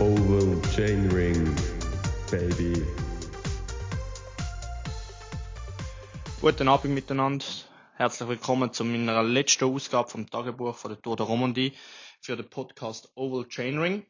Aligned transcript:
Oval 0.00 0.62
Chain 0.76 1.10
Ring, 1.10 1.56
baby. 2.30 2.86
Guten 6.40 6.68
Abend 6.68 6.94
miteinander. 6.94 7.44
Herzlich 7.96 8.28
willkommen 8.28 8.72
zu 8.72 8.84
meiner 8.84 9.24
letzten 9.24 9.64
Ausgabe 9.64 10.08
vom 10.08 10.30
Tagebuch 10.30 10.76
von 10.76 10.92
der 10.92 11.02
Tour 11.02 11.16
de 11.16 11.26
Romandie 11.26 11.72
für 12.20 12.36
den 12.36 12.48
Podcast 12.48 13.10
Oval 13.16 13.48
Chainring. 13.48 14.06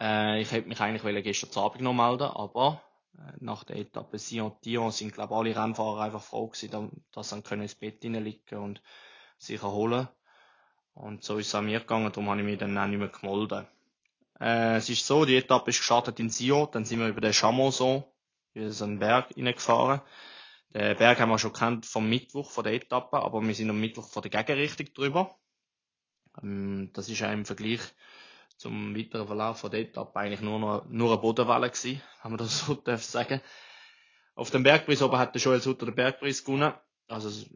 Äh, 0.00 0.40
ich 0.40 0.50
hätte 0.50 0.70
mich 0.70 0.80
eigentlich 0.80 1.22
gestern 1.22 1.62
Abend 1.62 1.82
noch 1.82 1.92
melden 1.92 2.28
aber 2.28 2.80
äh, 3.18 3.32
nach 3.40 3.64
der 3.64 3.76
Etappe 3.76 4.18
Sion-Dion 4.18 4.90
sind 4.90 5.12
glaube 5.12 5.36
alle 5.36 5.54
Rennfahrer 5.54 6.00
einfach 6.00 6.22
froh 6.22 6.48
gewesen, 6.48 7.04
dass 7.12 7.28
sie 7.28 7.36
ins 7.36 7.74
Bett 7.74 8.02
liegen 8.02 8.58
und 8.58 8.80
sich 9.36 9.62
erholen. 9.62 10.08
Und 10.94 11.24
so 11.24 11.36
ist 11.36 11.48
es 11.48 11.54
an 11.54 11.66
mir 11.66 11.80
gegangen, 11.80 12.10
darum 12.10 12.30
habe 12.30 12.40
ich 12.40 12.46
mich 12.46 12.58
dann 12.58 12.78
auch 12.78 12.86
nicht 12.86 12.98
mehr 12.98 13.08
gemolden. 13.08 13.66
Äh, 14.42 14.76
es 14.76 14.88
ist 14.88 15.06
so, 15.06 15.24
die 15.24 15.36
Etappe 15.36 15.70
ist 15.70 15.78
gestartet 15.78 16.18
in 16.18 16.28
Sion, 16.28 16.68
dann 16.72 16.84
sind 16.84 16.98
wir 16.98 17.06
über 17.06 17.20
den 17.20 17.32
Chamonson, 17.32 18.02
über 18.54 18.70
so 18.70 18.84
einen 18.84 18.98
Berg 18.98 19.32
hineingefahren. 19.34 20.00
Den 20.74 20.96
Berg 20.96 21.20
haben 21.20 21.28
wir 21.28 21.38
schon 21.38 21.52
kennt 21.52 21.86
vom 21.86 22.08
Mittwoch 22.08 22.50
von 22.50 22.64
der 22.64 22.72
Etappe, 22.72 23.18
aber 23.18 23.40
wir 23.40 23.54
sind 23.54 23.70
am 23.70 23.80
Mittwoch 23.80 24.08
von 24.08 24.22
der 24.22 24.30
Gegenrichtung 24.32 24.92
drüber. 24.94 25.38
Ähm, 26.42 26.90
das 26.92 27.08
ist 27.08 27.22
auch 27.22 27.30
im 27.30 27.44
Vergleich 27.44 27.80
zum 28.56 28.96
weiteren 28.96 29.28
Verlauf 29.28 29.60
von 29.60 29.70
der 29.70 29.80
Etappe 29.80 30.18
eigentlich 30.18 30.40
nur, 30.40 30.58
noch, 30.58 30.86
nur 30.88 31.12
eine 31.12 31.20
Bodenwelle 31.20 31.70
gewesen, 31.70 32.02
wenn 32.22 32.32
man 32.32 32.38
das 32.38 32.66
so 32.66 32.74
darf 32.84 33.04
sagen. 33.04 33.40
Auf 34.34 34.50
dem 34.50 34.64
Bergpreis 34.64 35.02
oben 35.02 35.18
hat 35.18 35.34
der 35.34 35.42
Joel 35.42 35.60
Sutter 35.60 35.86
den 35.86 35.94
Bergpreis 35.94 36.42
gewonnen, 36.42 36.72
also 37.12 37.46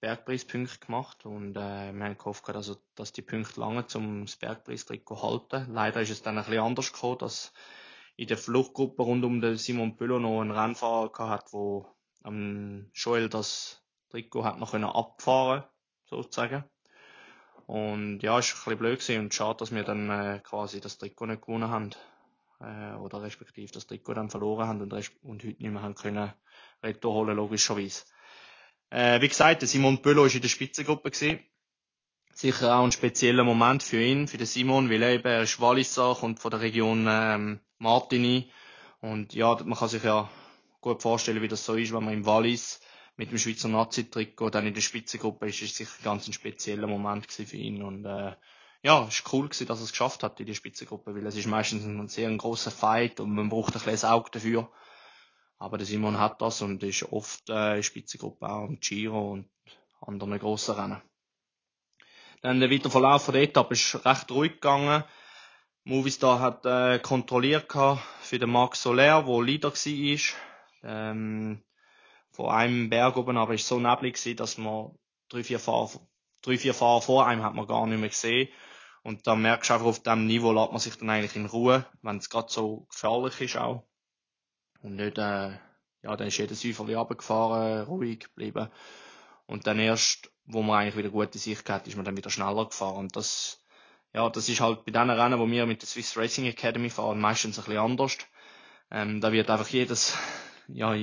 Bergpreispunkte 0.00 0.78
gemacht 0.78 1.24
und 1.24 1.56
äh, 1.56 1.92
wir 1.92 2.04
haben 2.04 2.18
gehofft, 2.18 2.48
also, 2.50 2.76
dass 2.94 3.12
die 3.12 3.22
Punkte 3.22 3.60
lange 3.60 3.86
zum 3.86 4.26
Bergpreistrikot 4.40 5.22
halten. 5.22 5.72
Leider 5.72 6.00
ist 6.00 6.10
es 6.10 6.22
dann 6.22 6.38
ein 6.38 6.44
bisschen 6.44 6.62
anders 6.62 6.92
gekommen, 6.92 7.18
dass 7.18 7.52
in 8.16 8.28
der 8.28 8.36
Fluchtgruppe 8.36 9.02
rund 9.02 9.24
um 9.24 9.40
den 9.40 9.56
Simon 9.56 9.96
Bülow 9.96 10.18
noch 10.18 10.40
einen 10.40 10.50
Rennfahrer 10.50 11.10
gehabt 11.10 11.52
wo 11.52 11.86
am 12.22 12.90
Joel 12.94 13.28
das 13.28 13.82
Trikot 14.10 14.44
hat 14.44 14.58
noch 14.58 14.72
können 14.72 14.84
abfahren 14.84 15.64
sozusagen. 16.06 16.64
Und 17.66 18.20
ja, 18.20 18.38
ist 18.38 18.52
ein 18.52 18.56
bisschen 18.64 18.78
blöd 18.78 19.00
gewesen 19.00 19.20
und 19.20 19.34
schade, 19.34 19.58
dass 19.58 19.74
wir 19.74 19.84
dann 19.84 20.10
äh, 20.10 20.40
quasi 20.42 20.80
das 20.80 20.98
Trikot 20.98 21.26
nicht 21.26 21.42
gewonnen 21.42 21.68
haben. 21.68 21.90
Äh, 22.60 22.96
oder 22.96 23.22
respektive 23.22 23.70
das 23.72 23.86
Trikot 23.86 24.14
dann 24.14 24.30
verloren 24.30 24.66
haben 24.66 24.80
und, 24.80 24.92
und 24.92 25.44
heute 25.44 25.62
nicht 25.62 25.72
mehr 25.72 25.82
haben 25.82 25.94
können 25.94 26.32
Retto 26.82 27.12
holen, 27.12 27.36
logischerweise. 27.36 28.04
Äh, 28.90 29.20
wie 29.20 29.28
gesagt, 29.28 29.62
Simon 29.62 30.00
Bülow 30.00 30.24
ist 30.24 30.34
in 30.34 30.42
der 30.42 30.48
Spitzengruppe 30.48 31.10
gewesen. 31.10 31.40
Sicher 32.32 32.76
auch 32.76 32.84
ein 32.84 32.92
spezieller 32.92 33.44
Moment 33.44 33.82
für 33.82 34.00
ihn, 34.00 34.28
für 34.28 34.38
den 34.38 34.46
Simon, 34.46 34.90
weil 34.90 35.02
er 35.02 35.10
eben 35.14 35.26
er 35.26 35.42
ist 35.42 35.60
Walliser, 35.60 36.16
kommt 36.18 36.38
von 36.38 36.50
der 36.50 36.60
Region 36.60 37.06
ähm, 37.08 37.60
Martini. 37.78 38.50
Und 39.00 39.34
ja, 39.34 39.56
man 39.64 39.76
kann 39.76 39.88
sich 39.88 40.04
ja 40.04 40.30
gut 40.80 41.02
vorstellen, 41.02 41.42
wie 41.42 41.48
das 41.48 41.64
so 41.64 41.74
ist, 41.74 41.92
wenn 41.92 42.04
man 42.04 42.14
im 42.14 42.26
Wallis 42.26 42.80
mit 43.16 43.32
dem 43.32 43.38
Schweizer 43.38 43.68
Nazi-Trikot 43.68 44.50
dann 44.50 44.66
in 44.66 44.74
der 44.74 44.80
Spitzengruppe 44.80 45.48
ist, 45.48 45.60
ist 45.60 45.74
sicher 45.74 46.02
ganz 46.04 46.28
ein 46.28 46.32
spezieller 46.32 46.86
Moment 46.86 47.30
für 47.30 47.56
ihn 47.56 47.82
und 47.82 48.04
äh, 48.04 48.36
ja, 48.82 49.04
es 49.08 49.18
ist 49.18 49.32
cool 49.32 49.48
gewesen, 49.48 49.66
dass 49.66 49.80
er 49.80 49.84
es 49.84 49.90
geschafft 49.90 50.22
hat 50.22 50.38
in 50.38 50.46
der 50.46 50.54
Spitzengruppe, 50.54 51.14
weil 51.14 51.26
es 51.26 51.36
ist 51.36 51.48
meistens 51.48 51.84
ein 51.84 52.08
sehr 52.08 52.28
ein 52.28 52.38
großer 52.38 52.70
Fight 52.70 53.18
und 53.18 53.34
man 53.34 53.48
braucht 53.48 53.74
ein 53.74 53.82
bisschen 53.82 54.08
Auge 54.08 54.30
dafür. 54.30 54.70
Aber 55.58 55.76
der 55.78 55.86
Simon 55.86 56.18
hat 56.18 56.40
das 56.40 56.62
und 56.62 56.82
ist 56.82 57.12
oft 57.12 57.48
äh, 57.50 57.76
in 57.76 57.82
Spitzengruppe 57.82 58.48
auch 58.48 58.68
im 58.68 58.78
Giro 58.80 59.32
und 59.32 59.48
anderen 60.00 60.38
grossen 60.38 60.74
Rennen. 60.76 61.02
Dann 62.42 62.60
der 62.60 62.70
weitere 62.70 62.90
Verlauf 62.90 63.26
der 63.26 63.42
Etappe 63.42 63.74
ist 63.74 64.04
recht 64.04 64.30
ruhig 64.30 64.52
gegangen. 64.52 65.02
Movistar 65.84 66.38
hat 66.40 66.66
äh, 66.66 67.00
kontrolliert 67.00 67.72
für 68.20 68.38
den 68.38 68.50
Marc 68.50 68.76
Soler, 68.76 69.26
wo 69.26 69.40
Leader 69.40 69.72
war. 69.72 70.20
Ähm, 70.84 71.64
von 72.30 72.50
einem 72.50 72.88
Berg 72.88 73.16
oben, 73.16 73.36
aber 73.36 73.50
war 73.50 73.58
so 73.58 73.80
neblig 73.80 74.14
gewesen, 74.14 74.36
dass 74.36 74.58
man 74.58 74.96
drei, 75.28 75.42
vier 75.42 75.58
Fahrer, 75.58 75.90
drei, 76.42 76.56
vier 76.56 76.74
Fahrer 76.74 77.02
vor 77.02 77.26
einem 77.26 77.42
hat 77.42 77.54
man 77.54 77.66
gar 77.66 77.84
nicht 77.86 77.98
mehr 77.98 78.10
gesehen. 78.10 78.48
Und 79.02 79.26
da 79.26 79.34
merkst 79.34 79.70
du 79.70 79.74
einfach, 79.74 79.86
auf 79.86 80.02
dem 80.02 80.26
Niveau 80.26 80.52
lässt 80.52 80.70
man 80.70 80.78
sich 80.78 80.96
dann 80.96 81.10
eigentlich 81.10 81.34
in 81.34 81.46
Ruhe, 81.46 81.84
wenn 82.02 82.18
es 82.18 82.30
gerade 82.30 82.52
so 82.52 82.86
gefährlich 82.90 83.40
ist 83.40 83.56
auch. 83.56 83.87
Und 84.82 84.96
nicht, 84.96 85.18
äh, 85.18 85.50
ja, 86.02 86.16
dann 86.16 86.28
ist 86.28 86.38
jeder 86.38 86.54
Säuferli 86.54 86.94
runtergefahren, 86.94 87.82
ruhig 87.86 88.20
geblieben. 88.20 88.68
Und 89.46 89.66
dann 89.66 89.78
erst, 89.78 90.30
wo 90.46 90.62
man 90.62 90.80
eigentlich 90.80 90.96
wieder 90.96 91.10
gute 91.10 91.38
Sicht 91.38 91.68
hat, 91.70 91.88
ist 91.88 91.96
man 91.96 92.04
dann 92.04 92.16
wieder 92.16 92.30
schneller 92.30 92.66
gefahren. 92.66 92.96
Und 92.98 93.16
das, 93.16 93.62
ja, 94.12 94.28
das 94.30 94.48
ist 94.48 94.60
halt 94.60 94.84
bei 94.84 94.92
den 94.92 95.10
Rennen, 95.10 95.38
wo 95.38 95.48
wir 95.48 95.66
mit 95.66 95.82
der 95.82 95.88
Swiss 95.88 96.16
Racing 96.16 96.46
Academy 96.46 96.90
fahren, 96.90 97.20
meistens 97.20 97.58
ein 97.58 97.64
bisschen 97.64 97.80
anders. 97.80 98.18
Ähm, 98.90 99.20
da 99.20 99.32
wird 99.32 99.50
einfach 99.50 99.68
jedes, 99.68 100.16
ja, 100.68 100.94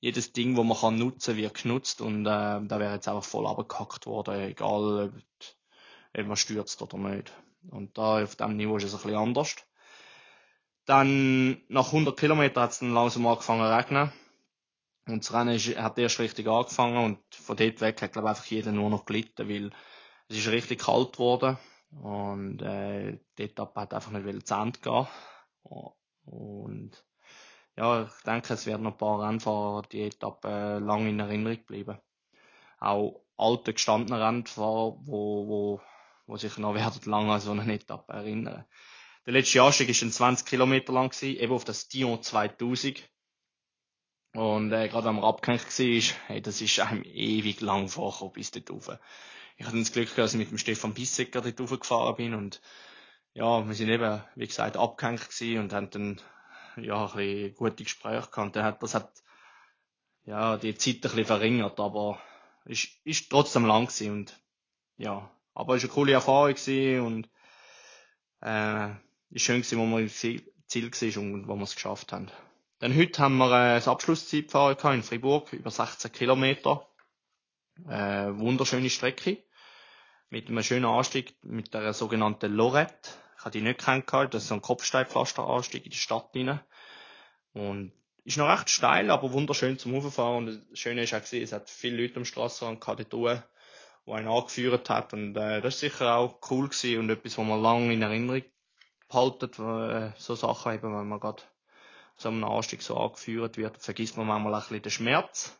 jedes 0.00 0.32
Ding, 0.32 0.56
wo 0.56 0.64
man 0.64 0.76
kann 0.76 0.98
nutzen, 0.98 1.36
wird 1.36 1.62
genutzt 1.62 2.00
und 2.00 2.26
äh, 2.26 2.60
da 2.66 2.78
wäre 2.78 2.94
jetzt 2.94 3.08
einfach 3.08 3.24
voll 3.24 3.46
abgehackt 3.46 4.06
worden, 4.06 4.40
egal 4.40 5.12
ob, 5.14 5.14
ob 6.18 6.26
man 6.26 6.36
stürzt 6.36 6.82
oder 6.82 6.98
nicht. 6.98 7.32
Und 7.70 7.96
da 7.96 8.22
auf 8.22 8.36
dem 8.36 8.56
Niveau 8.56 8.76
ist 8.76 8.84
es 8.84 8.94
ein 8.94 9.00
bisschen 9.00 9.16
anders. 9.16 9.56
Dann 10.86 11.62
nach 11.68 11.86
100 11.86 12.18
Kilometern 12.18 12.62
hat 12.64 12.72
es 12.72 12.78
dann 12.80 12.92
langsam 12.92 13.26
angefangen 13.26 13.62
zu 13.62 13.76
regnen. 13.76 14.12
Und 15.06 15.24
das 15.24 15.34
Rennen 15.34 15.54
ist, 15.54 15.76
hat 15.76 15.98
erst 15.98 16.18
richtig 16.18 16.48
angefangen 16.48 17.04
und 17.04 17.18
von 17.34 17.56
dort 17.56 17.80
weg 17.80 18.00
hat 18.00 18.12
glaube 18.12 18.28
ich 18.28 18.30
einfach 18.30 18.46
jeder 18.46 18.72
nur 18.72 18.88
noch 18.88 19.04
gelitten, 19.04 19.48
weil 19.48 19.70
es 20.28 20.38
ist 20.38 20.48
richtig 20.48 20.80
kalt 20.80 21.12
geworden 21.12 21.58
und 21.90 22.62
äh, 22.62 23.18
die 23.36 23.42
Etappe 23.42 23.82
hat 23.82 23.94
einfach 23.94 24.10
nicht 24.12 24.46
zu 24.46 24.54
Ende 24.54 24.80
gehen. 24.80 25.06
Und 26.24 27.04
ja, 27.76 28.04
ich 28.04 28.22
denke, 28.24 28.54
es 28.54 28.66
werden 28.66 28.82
noch 28.82 28.92
ein 28.92 28.98
paar 28.98 29.20
Rennfahrer 29.20 29.82
die 29.82 30.02
Etappe 30.02 30.78
lang 30.78 31.06
in 31.06 31.20
Erinnerung 31.20 31.64
bleiben. 31.66 31.98
Auch 32.78 33.22
alte 33.36 33.74
gestandene 33.74 34.24
Rennfahrer, 34.24 34.96
wo, 35.00 35.48
wo, 35.48 35.80
wo 36.26 36.36
sich 36.36 36.56
noch 36.58 36.74
werden 36.74 37.10
lang 37.10 37.30
an 37.30 37.40
so 37.40 37.50
eine 37.50 37.74
Etappe 37.74 38.12
erinnern. 38.12 38.64
Der 39.26 39.32
letzte 39.32 39.62
Anstieg 39.62 39.88
ist 39.88 40.00
20 40.12 40.46
Kilometer 40.46 40.92
lang 40.92 41.08
gewesen, 41.08 41.40
eben 41.40 41.52
auf 41.52 41.64
das 41.64 41.88
Dion 41.88 42.22
2000. 42.22 43.02
Und 44.34 44.72
äh, 44.72 44.88
gerade 44.88 45.12
man 45.12 45.24
abgehängt 45.24 45.62
war, 45.66 46.16
hey, 46.26 46.42
das 46.42 46.60
ist 46.60 46.80
einem 46.80 47.04
ewig 47.04 47.60
lang 47.60 47.88
vorgekommen 47.88 48.34
bis 48.34 48.50
dort 48.50 48.70
rauf. 48.70 48.98
Ich 49.56 49.64
hatte 49.64 49.78
das 49.78 49.92
Glück, 49.92 50.14
dass 50.16 50.34
ich 50.34 50.38
mit 50.38 50.50
dem 50.50 50.58
Stefan 50.58 50.92
Bissecker 50.92 51.40
dort 51.40 51.60
raufgefahren 51.60 52.16
bin 52.16 52.34
und 52.34 52.60
ja, 53.32 53.66
wir 53.66 53.74
sind 53.74 53.88
eben, 53.88 54.22
wie 54.34 54.46
gesagt, 54.46 54.76
abgehängt 54.76 55.28
gewesen 55.28 55.58
und 55.60 55.72
haben 55.72 55.90
dann 55.90 56.20
ja, 56.76 57.06
ein 57.06 57.12
bisschen 57.16 57.54
gute 57.54 57.84
Gespräche 57.84 58.28
gehabt. 58.30 58.56
Hat, 58.56 58.82
das 58.82 58.94
hat, 58.94 59.22
ja, 60.24 60.56
die 60.56 60.74
Zeit 60.74 60.96
ein 60.96 61.00
bisschen 61.00 61.24
verringert, 61.24 61.80
aber 61.80 62.20
ist, 62.66 62.88
ist 63.04 63.30
trotzdem 63.30 63.64
lang 63.64 63.86
gewesen 63.86 64.12
und, 64.12 64.40
ja, 64.96 65.30
aber 65.54 65.76
es 65.76 65.82
war 65.82 65.90
eine 65.90 65.94
coole 65.94 66.12
Erfahrung 66.12 66.54
gewesen 66.54 67.00
und, 67.00 67.30
äh, 68.40 68.94
ist 69.34 69.42
schön 69.42 69.62
gewesen, 69.62 69.78
wo 69.78 69.86
wir 69.86 69.98
im 69.98 70.08
Ziel, 70.08 70.42
war 70.72 71.22
und 71.22 71.48
wo 71.48 71.56
wir 71.56 71.64
es 71.64 71.74
geschafft 71.74 72.12
haben. 72.12 72.30
Dann 72.78 72.96
heute 72.96 73.20
haben 73.20 73.36
wir 73.36 73.46
äh, 73.46 73.74
das 73.74 73.88
Abschlusszeitfahren 73.88 74.94
in 74.94 75.02
Fribourg, 75.02 75.52
über 75.52 75.70
16 75.70 76.12
Kilometer. 76.12 76.86
Äh, 77.88 78.28
wunderschöne 78.36 78.90
Strecke. 78.90 79.42
Mit 80.30 80.48
einem 80.48 80.62
schönen 80.62 80.84
Anstieg, 80.84 81.36
mit 81.42 81.74
der 81.74 81.92
sogenannten 81.94 82.52
Lorette. 82.52 83.10
Ich 83.38 83.44
habe 83.44 83.50
die 83.50 83.60
nicht 83.60 83.84
kennengelernt. 83.84 84.34
Das 84.34 84.44
ist 84.44 84.48
so 84.48 84.54
ein 84.54 84.62
Kopfsteinpflasteranstieg 84.62 85.84
in 85.84 85.90
die 85.90 85.96
Stadt 85.96 86.30
rein. 86.34 86.60
Und 87.52 87.92
ist 88.24 88.38
noch 88.38 88.48
recht 88.48 88.70
steil, 88.70 89.10
aber 89.10 89.32
wunderschön 89.32 89.78
zum 89.78 89.94
Hochfahren. 89.94 90.36
Und 90.46 90.70
das 90.70 90.78
Schöne 90.78 91.02
ist 91.02 91.12
auch 91.12 91.20
gesehen, 91.20 91.42
es 91.42 91.52
hat 91.52 91.68
viele 91.68 92.00
Leute 92.02 92.16
am 92.16 92.24
Strassenrand 92.24 92.80
gehabt, 92.80 93.12
dort 93.12 93.42
die 94.06 94.12
einen 94.12 94.28
angeführt 94.28 94.90
hat. 94.90 95.12
Und 95.12 95.36
äh, 95.36 95.60
das 95.60 95.74
ist 95.74 95.80
sicher 95.80 96.14
auch 96.14 96.38
cool 96.50 96.68
gewesen 96.68 97.00
und 97.00 97.10
etwas, 97.10 97.36
was 97.36 97.46
man 97.46 97.60
lange 97.60 97.92
in 97.92 98.02
Erinnerung 98.02 98.42
behaltet, 99.14 99.58
äh, 99.58 100.12
so 100.18 100.34
Sachen 100.34 100.74
eben, 100.74 100.96
wenn 100.96 101.08
man 101.08 101.20
gerade 101.20 101.42
so 102.16 102.28
einem 102.28 102.44
Anstieg 102.44 102.82
so 102.82 102.96
angeführt 102.96 103.56
wird, 103.56 103.78
vergisst 103.78 104.16
man 104.16 104.26
manchmal 104.26 104.54
ein 104.54 104.60
bisschen 104.60 104.82
den 104.82 104.90
Schmerz. 104.90 105.58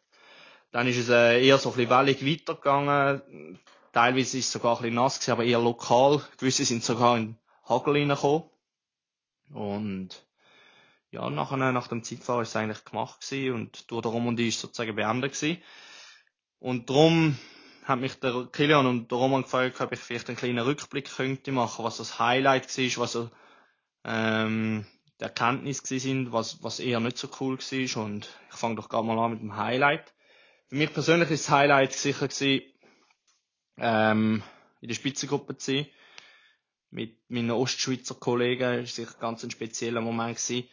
Dann 0.73 0.87
ist 0.89 0.99
es 0.99 1.09
äh, 1.09 1.45
eher 1.45 1.59
so 1.59 1.71
ein 1.71 1.77
bisschen 1.77 1.91
wellig 1.91 2.27
weitergegangen. 2.27 3.59
Teilweise 3.93 4.39
ist 4.39 4.47
es 4.47 4.53
sogar 4.53 4.77
ein 4.77 4.83
bisschen 4.83 4.95
nass 4.97 5.19
gewesen, 5.19 5.33
aber 5.33 5.45
eher 5.45 5.61
lokal. 5.61 6.21
Gewisse 6.37 6.65
sind 6.65 6.83
sogar 6.83 7.17
in 7.17 7.37
Hagel 7.69 7.95
reingekommen. 7.95 8.45
Und 9.53 10.27
ja, 11.11 11.31
nachher, 11.31 11.57
nach 11.57 11.87
dem 11.87 12.03
Zeitfahren 12.03 12.43
ist 12.43 12.49
es 12.49 12.57
eigentlich 12.57 12.85
gemacht 12.85 13.21
gewesen 13.21 13.55
und 13.55 13.91
durch 13.91 14.03
der 14.03 14.11
Romandie 14.11 14.49
ist 14.49 14.61
sozusagen 14.61 14.97
beendet 14.97 15.33
gewesen. 15.35 15.63
Und 16.59 16.91
darum 16.91 17.39
hat 17.85 18.01
mich 18.01 18.19
der 18.19 18.49
Kilian 18.51 18.87
und 18.87 19.11
der 19.11 19.19
Roman 19.19 19.43
gefragt, 19.43 19.81
ob 19.81 19.93
ich 19.93 20.01
vielleicht 20.01 20.29
einen 20.29 20.39
kleinen 20.39 20.59
Rückblick 20.59 21.09
könnte 21.15 21.53
machen, 21.53 21.85
was 21.85 21.99
das 21.99 22.19
Highlight 22.19 22.77
war, 22.77 23.03
was 23.03 23.13
so, 23.13 23.31
ähm, 24.05 24.87
die 25.21 25.25
Erkenntnisse 25.25 25.99
sind, 25.99 26.33
was, 26.33 26.63
was 26.63 26.81
eher 26.81 27.01
nicht 27.01 27.19
so 27.19 27.29
cool 27.41 27.59
war. 27.59 28.05
Und 28.05 28.29
ich 28.51 28.57
fange 28.57 28.77
doch 28.77 28.89
gerade 28.89 29.07
mal 29.07 29.19
an 29.19 29.33
mit 29.33 29.41
dem 29.41 29.57
Highlight. 29.57 30.13
Für 30.69 30.77
mich 30.77 30.93
persönlich 30.93 31.31
ist 31.31 31.45
das 31.45 31.51
Highlight 31.51 31.93
sicher 31.93 32.29
gewesen, 32.29 32.63
ähm, 33.79 34.43
in 34.81 34.89
der 34.89 34.95
Spitzengruppe 34.95 35.57
zu 35.57 35.73
sein 35.73 35.87
mit 36.91 37.19
meinen 37.29 37.51
Ostschweizer 37.51 38.15
Kollegen. 38.15 38.85
ist 38.85 38.95
sicher 38.95 39.15
ganz 39.19 39.43
ein 39.43 39.51
spezieller 39.51 40.01
Moment 40.01 40.37
gewesen. 40.37 40.69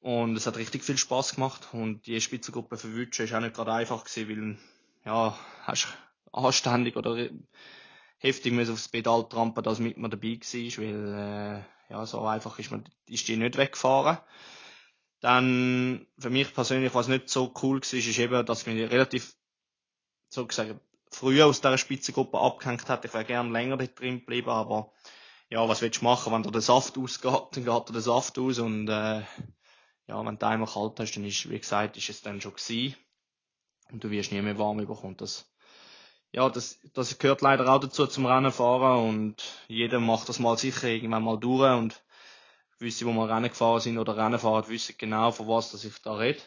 Und 0.00 0.36
es 0.36 0.46
hat 0.46 0.56
richtig 0.56 0.82
viel 0.84 0.98
Spaß 0.98 1.36
gemacht. 1.36 1.68
Und 1.72 2.06
die 2.06 2.20
Spitzengruppe 2.20 2.76
verwünschen 2.76 3.24
ist 3.24 3.32
auch 3.32 3.40
nicht 3.40 3.54
gerade 3.54 3.72
einfach 3.72 4.04
gewesen, 4.04 4.28
weil, 4.28 4.58
ja, 5.06 5.38
hast 5.62 5.88
anständig 6.32 6.96
oder 6.96 7.28
heftig 8.18 8.52
müssen 8.52 8.72
aufs 8.72 8.88
Pedal 8.88 9.28
trampen, 9.28 9.62
dass 9.62 9.78
mit 9.78 9.96
mir 9.96 10.08
dabei 10.08 10.38
war, 10.40 10.82
weil, 10.82 11.14
äh, 11.14 11.92
ja, 11.92 12.06
so 12.06 12.22
einfach 12.26 12.58
ist 12.58 12.70
man, 12.70 12.84
ist 13.06 13.28
die 13.28 13.36
nicht 13.36 13.56
weggefahren. 13.56 14.18
Dann, 15.20 16.06
für 16.18 16.30
mich 16.30 16.52
persönlich, 16.52 16.94
was 16.94 17.08
nicht 17.08 17.28
so 17.28 17.52
cool 17.62 17.80
war, 17.80 17.98
ist 17.98 18.18
eben, 18.18 18.46
dass 18.46 18.66
mich 18.66 18.90
relativ, 18.90 19.34
so 20.28 20.46
gesagt, 20.46 20.74
früher 21.10 21.46
aus 21.46 21.60
dieser 21.60 21.78
Spitzengruppe 21.78 22.38
abgehängt 22.38 22.88
hat. 22.88 23.04
Ich 23.04 23.14
wäre 23.14 23.24
gern 23.24 23.52
länger 23.52 23.76
dort 23.76 23.98
drin 23.98 24.20
geblieben, 24.20 24.50
aber, 24.50 24.92
ja, 25.50 25.66
was 25.68 25.82
willst 25.82 26.00
du 26.00 26.04
machen? 26.04 26.32
Wenn 26.32 26.42
dir 26.42 26.50
der 26.50 26.60
Saft 26.60 26.98
ausgeht, 26.98 27.48
dann 27.52 27.64
geht 27.64 27.88
dir 27.88 27.92
der 27.92 28.02
Saft 28.02 28.38
aus 28.38 28.58
und, 28.58 28.88
äh, 28.88 29.22
ja, 30.06 30.24
wenn 30.24 30.38
du 30.38 30.46
einmal 30.46 30.68
kalt 30.68 31.00
hast, 31.00 31.12
dann 31.12 31.24
ist, 31.24 31.48
wie 31.48 31.58
gesagt, 31.58 31.96
ist 31.96 32.10
es 32.10 32.22
dann 32.22 32.40
schon 32.40 32.54
gewesen. 32.54 32.96
Und 33.90 34.02
du 34.02 34.10
wirst 34.10 34.32
nie 34.32 34.42
mehr 34.42 34.58
warm 34.58 34.78
bekommen. 34.78 35.16
Das, 35.16 35.50
ja, 36.34 36.48
das, 36.50 36.80
das 36.94 37.16
gehört 37.18 37.42
leider 37.42 37.68
auch 37.68 37.78
dazu 37.78 38.08
zum 38.08 38.26
Rennen 38.26 38.50
fahren 38.50 39.08
und 39.08 39.36
jeder 39.68 40.00
macht 40.00 40.28
das 40.28 40.40
mal 40.40 40.58
sicher 40.58 40.88
irgendwann 40.88 41.22
mal 41.22 41.38
durch 41.38 41.72
und 41.78 42.02
gewisse, 42.80 43.06
wo 43.06 43.12
mal 43.12 43.30
Rennen 43.32 43.50
gefahren 43.50 43.80
sind 43.80 43.98
oder 43.98 44.16
Rennen 44.16 44.40
fahren, 44.40 44.64
wissen 44.66 44.96
genau, 44.98 45.30
von 45.30 45.46
was 45.46 45.70
dass 45.70 45.84
ich 45.84 45.96
da 46.02 46.14
rede. 46.14 46.40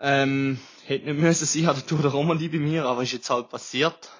Ähm, 0.00 0.58
hätte 0.84 1.04
nicht 1.04 1.20
müssen 1.20 1.46
sein 1.46 1.62
der 1.62 1.86
Tour 1.86 2.00
der 2.00 2.10
Romandie 2.10 2.48
bei 2.48 2.58
mir, 2.58 2.84
aber 2.84 3.04
ist 3.04 3.12
jetzt 3.12 3.30
halt 3.30 3.48
passiert. 3.48 4.10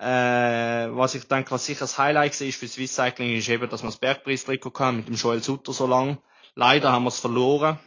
Äh, 0.00 0.88
was 0.90 1.14
ich 1.14 1.28
denke, 1.28 1.52
was 1.52 1.64
sicher 1.64 1.80
das 1.80 1.96
Highlight 1.96 2.40
war 2.40 2.52
für 2.52 2.66
Swiss 2.66 2.96
Cycling, 2.96 3.36
ist 3.36 3.48
eben, 3.48 3.70
dass 3.70 3.84
wir 3.84 3.86
das 3.88 3.98
Bergpreistrikot 3.98 4.80
haben 4.80 4.96
mit 4.96 5.06
dem 5.06 5.14
Joel 5.14 5.44
Sutter 5.44 5.72
so 5.72 5.86
lang. 5.86 6.18
Leider 6.56 6.90
haben 6.90 7.04
wir 7.04 7.10
es 7.10 7.20
verloren. 7.20 7.78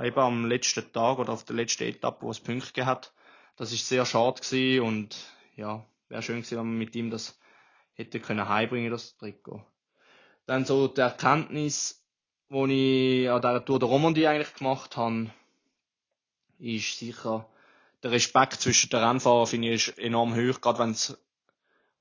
Eben 0.00 0.18
am 0.18 0.46
letzten 0.46 0.92
Tag 0.92 1.18
oder 1.18 1.32
auf 1.32 1.42
der 1.42 1.56
letzten 1.56 1.82
Etappe, 1.82 2.22
wo 2.22 2.30
es 2.30 2.38
Punkte 2.38 2.86
hat. 2.86 3.12
Das 3.56 3.72
ist 3.72 3.88
sehr 3.88 4.04
schade 4.04 4.40
gewesen 4.40 4.84
und 4.84 5.16
ja, 5.56 5.84
wäre 6.08 6.22
schön 6.22 6.42
gewesen, 6.42 6.58
wenn 6.58 6.66
man 6.66 6.78
mit 6.78 6.96
ihm 6.96 7.10
das 7.10 7.38
hätte 7.94 8.20
können 8.20 8.48
heimbringen, 8.48 8.90
das 8.90 9.16
Trikot. 9.16 9.64
Dann 10.46 10.64
so 10.64 10.88
die 10.88 11.00
Erkenntnis, 11.00 12.04
wo 12.48 12.66
ich 12.66 13.30
an 13.30 13.40
dieser 13.40 13.64
Tour 13.64 13.78
der 13.78 13.88
Romandie 13.88 14.26
eigentlich 14.26 14.54
gemacht 14.54 14.96
habe, 14.96 15.30
ist 16.58 16.98
sicher 16.98 17.48
der 18.02 18.10
Respekt 18.10 18.60
zwischen 18.60 18.90
den 18.90 19.02
Rennfahrern 19.02 19.46
finde 19.46 19.72
ich 19.72 19.88
ist 19.88 19.98
enorm 19.98 20.34
hoch, 20.34 20.60
gerade 20.60 20.78
wenn 20.78 20.90
es 20.90 21.18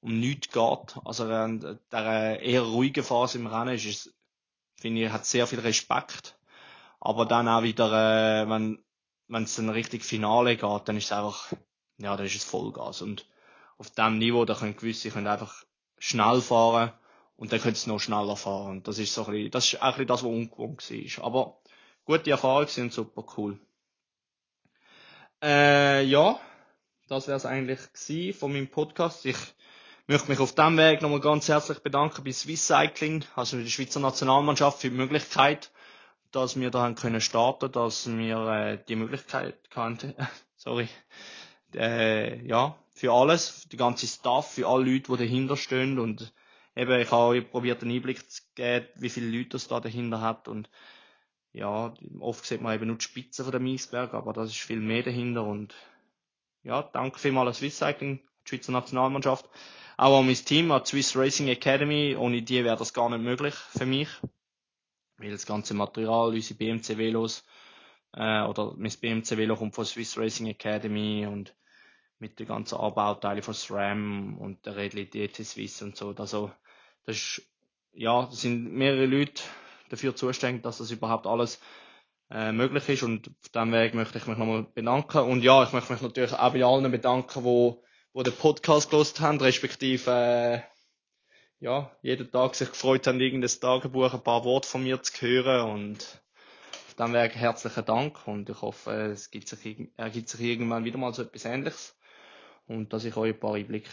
um 0.02 0.20
nichts 0.20 0.50
geht. 0.50 0.98
Also 1.06 1.26
in 1.30 1.80
der 1.92 2.42
eher 2.42 2.62
ruhigen 2.62 3.04
Phase 3.04 3.38
im 3.38 3.48
Rennen 3.48 3.76
ist 3.76 3.86
es 3.86 4.14
finde 4.76 5.06
ich, 5.06 5.12
hat 5.12 5.26
sehr 5.26 5.48
viel 5.48 5.62
Respekt. 5.62 6.38
Aber 7.00 7.26
dann 7.26 7.48
auch 7.48 7.64
wieder, 7.64 8.44
äh, 8.44 8.50
wenn 8.50 8.80
wenn 9.28 9.44
es 9.44 9.56
dann 9.56 9.70
richtig 9.70 10.04
Finale 10.04 10.58
geht, 10.58 10.82
dann 10.86 10.98
ist 10.98 11.06
es 11.06 11.12
einfach, 11.12 11.54
ja, 11.98 12.16
dann 12.16 12.26
ist 12.26 12.36
es 12.36 12.44
Vollgas. 12.44 13.02
Und 13.02 13.28
auf 13.78 13.90
dem 13.92 14.18
Niveau, 14.18 14.46
da 14.46 14.56
können 14.56 14.76
gewisse 14.76 15.10
können 15.10 15.28
einfach 15.28 15.64
schnell 15.98 16.42
fahren 16.42 16.92
und 17.36 17.52
dann 17.52 17.62
können 17.62 17.76
sie 17.76 17.90
noch 17.90 18.00
schneller 18.00 18.36
fahren. 18.36 18.84
Das 18.84 19.00
ist 19.00 19.14
so 19.14 19.26
ein 19.26 19.32
bisschen, 19.32 19.52
das 19.52 19.66
ist 19.66 19.82
auch 19.82 19.86
ein 19.86 19.92
bisschen 19.92 20.08
das, 20.08 20.24
was 20.24 20.30
ungewohnt 20.30 20.92
war. 20.92 21.26
Aber 21.26 21.62
gute 22.06 22.32
Erfahrung 22.32 22.68
sind 22.68 22.94
super 22.94 23.26
cool. 23.38 23.60
Äh, 25.42 26.04
ja, 26.04 26.40
das 27.08 27.28
wäre 27.28 27.38
es 27.38 27.46
eigentlich 27.46 28.36
von 28.36 28.54
meinem 28.54 28.70
Podcast. 28.70 29.26
Ich 29.26 29.38
möchte 30.08 30.30
mich 30.30 30.40
auf 30.40 30.56
dem 30.56 30.78
Weg 30.78 31.02
nochmal 31.02 31.20
ganz 31.20 31.48
herzlich 31.48 31.80
bedanken 31.80 32.24
bei 32.24 32.32
Swiss 32.32 32.68
Cycling, 32.68 33.26
also 33.36 33.58
der 33.58 33.68
Schweizer 33.68 34.00
Nationalmannschaft 34.00 34.80
für 34.82 34.90
die 34.90 34.96
Möglichkeit, 34.96 35.72
dass 36.34 36.60
wir 36.60 36.70
da 36.70 36.82
haben 36.82 36.96
können 36.96 37.22
starten, 37.22 37.72
dass 37.72 38.08
wir 38.08 38.38
äh, 38.48 38.84
die 38.88 38.96
Möglichkeit 38.96 39.70
kannten, 39.70 40.14
sorry, 40.56 40.90
äh, 41.74 42.46
ja, 42.46 42.76
für 42.92 43.12
alles, 43.14 43.68
die 43.70 43.78
ganze 43.78 44.08
Staff, 44.08 44.54
für 44.54 44.68
alle 44.68 44.92
Leute, 44.92 45.12
die 45.12 45.18
dahinter 45.18 45.58
stehen 45.58 46.00
und 46.00 46.34
eben, 46.76 47.00
ich 47.00 47.12
habe 47.12 47.42
probiert 47.42 47.82
einen 47.82 47.92
Einblick 47.92 48.30
zu 48.30 48.42
geben, 48.56 48.88
wie 48.96 49.10
viele 49.10 49.36
Leute 49.38 49.58
es 49.58 49.68
da 49.68 49.80
dahinter 49.80 50.22
hat 50.22 50.48
und 50.48 50.70
ja, 51.54 51.94
oft 52.20 52.46
sieht 52.46 52.62
man 52.62 52.76
eben 52.76 52.88
nur 52.88 52.98
die 52.98 53.04
Spitze 53.04 53.44
von 53.44 53.54
dem 53.54 53.68
Eisberg, 53.68 54.14
aber 54.14 54.34
das 54.34 54.50
ist 54.50 54.60
viel 54.60 54.80
mehr 54.80 55.04
dahinter 55.04 55.44
und 55.44 55.76
ja, 56.64 56.82
danke 56.82 57.20
vielmals 57.20 57.48
an 57.48 57.54
Swiss 57.54 57.78
Cycling, 57.78 58.20
die 58.46 58.50
Schweizer 58.50 58.72
Nationalmannschaft. 58.72 59.48
Auch 59.98 60.20
an 60.20 60.26
mein 60.26 60.36
Team, 60.36 60.72
an 60.72 60.86
Swiss 60.86 61.16
Racing 61.16 61.50
Academy. 61.50 62.16
Ohne 62.18 62.42
die 62.42 62.64
wäre 62.64 62.78
das 62.78 62.94
gar 62.94 63.10
nicht 63.10 63.22
möglich 63.22 63.54
für 63.54 63.86
mich. 63.86 64.08
Weil 65.18 65.32
das 65.32 65.46
ganze 65.46 65.74
Material, 65.74 66.30
unsere 66.30 66.58
BMC 66.58 66.98
Velos, 66.98 67.46
äh, 68.14 68.44
oder 68.44 68.74
mein 68.78 68.92
BMC 68.92 69.38
Velo 69.38 69.56
kommt 69.56 69.76
von 69.76 69.86
Swiss 69.86 70.18
Racing 70.18 70.48
Academy 70.48 71.26
und 71.26 71.56
mit 72.20 72.40
den 72.40 72.48
ganzen 72.48 72.78
Anbauteilen 72.78 73.44
von 73.44 73.54
SRAM 73.54 74.38
und 74.38 74.66
der 74.66 74.76
Redley 74.76 75.10
DT 75.10 75.44
Swiss 75.44 75.82
und 75.82 75.98
so. 75.98 76.16
Also, 76.18 76.52
das 77.06 77.18
ist, 77.18 77.42
ja, 77.92 78.26
das 78.26 78.42
sind 78.42 78.72
mehrere 78.72 79.06
Leute 79.06 79.44
dafür 79.90 80.16
zuständig, 80.16 80.64
dass 80.64 80.78
das 80.78 80.92
überhaupt 80.92 81.28
alles 81.28 81.60
äh, 82.32 82.52
möglich 82.52 82.88
ist 82.90 83.04
und 83.04 83.28
auf 83.28 83.50
diesem 83.50 83.72
Weg 83.74 83.94
möchte 83.94 84.18
ich 84.18 84.28
mich 84.28 84.38
nochmal 84.38 84.64
bedanken. 84.64 85.20
Und 85.20 85.44
ja, 85.44 85.64
ich 85.64 85.74
möchte 85.74 85.94
mich 85.94 86.02
natürlich 86.02 86.34
auch 86.34 86.54
bei 86.54 86.64
allen 86.64 86.92
bedanken, 86.92 87.44
die 87.44 87.84
wo 88.16 88.22
den 88.22 88.34
Podcast 88.34 88.92
gelost 88.92 89.20
haben, 89.22 89.42
respektive 89.42 90.12
äh, 90.12 90.73
ja, 91.64 91.90
jeden 92.02 92.30
Tag 92.30 92.56
sich 92.56 92.70
gefreut 92.70 93.08
haben, 93.08 93.22
irgendein 93.22 93.50
Tagebuch, 93.50 94.14
ein 94.14 94.22
paar 94.22 94.44
Worte 94.44 94.68
von 94.68 94.84
mir 94.84 95.02
zu 95.02 95.14
hören 95.22 95.72
und 95.72 96.22
dem 97.00 97.14
Weg 97.14 97.36
herzlichen 97.36 97.86
Dank 97.86 98.28
und 98.28 98.50
ich 98.50 98.62
hoffe, 98.62 98.92
es 98.92 99.32
gibt 99.32 99.48
sich, 99.48 99.90
ergibt 99.96 100.28
sich 100.28 100.42
irgendwann 100.42 100.84
wieder 100.84 100.98
mal 100.98 101.14
so 101.14 101.22
etwas 101.22 101.46
Ähnliches 101.46 101.98
und 102.68 102.92
dass 102.92 103.06
ich 103.06 103.16
euch 103.16 103.34
ein 103.34 103.40
paar 103.40 103.54
Einblicke 103.54 103.90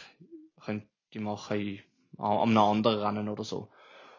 könnte 0.60 0.88
machen 1.20 1.60
in, 1.60 1.80
an 2.18 2.38
einem 2.38 2.58
anderen 2.58 3.02
Rennen 3.02 3.28
oder 3.28 3.44
so. 3.44 3.70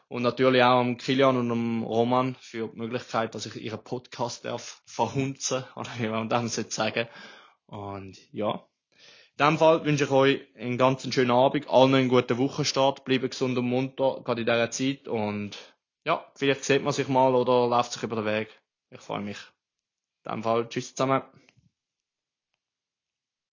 Und 0.07 0.23
natürlich 0.23 0.63
auch 0.63 0.79
am 0.79 0.95
Kilian 0.95 1.35
und 1.35 1.51
am 1.51 1.83
Roman 1.83 2.35
für 2.39 2.69
die 2.69 2.77
Möglichkeit, 2.77 3.35
dass 3.35 3.47
ich 3.47 3.57
ihren 3.57 3.83
Podcast 3.83 4.45
darf 4.45 4.81
verhunzen, 4.85 5.65
oder 5.75 5.89
wie 5.97 6.07
man 6.07 6.29
das 6.29 6.55
sagen 6.55 7.09
Und 7.65 8.17
ja, 8.31 8.65
in 9.41 9.47
dem 9.47 9.57
Fall 9.57 9.83
wünsche 9.85 10.03
ich 10.03 10.11
euch 10.11 10.41
einen 10.55 10.77
ganz 10.77 11.11
schönen 11.11 11.31
Abend, 11.31 11.67
allen 11.67 11.95
einen 11.95 12.09
guten 12.09 12.37
Wochenstart, 12.37 13.03
bleiben 13.05 13.27
gesund 13.27 13.57
und 13.57 13.65
munter, 13.65 14.21
gerade 14.23 14.41
in 14.41 14.45
dieser 14.45 14.69
Zeit 14.69 15.07
und 15.07 15.57
ja, 16.05 16.23
vielleicht 16.35 16.63
sieht 16.63 16.83
man 16.83 16.93
sich 16.93 17.07
mal 17.07 17.33
oder 17.33 17.67
läuft 17.67 17.93
sich 17.93 18.03
über 18.03 18.17
den 18.17 18.25
Weg. 18.25 18.49
Ich 18.91 19.01
freue 19.01 19.21
mich. 19.21 19.39
In 20.25 20.33
dem 20.33 20.43
Fall, 20.43 20.69
tschüss 20.69 20.93
zusammen. 20.93 21.23